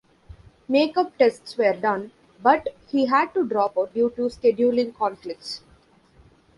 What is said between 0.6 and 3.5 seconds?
Make-up tests were done, but he had to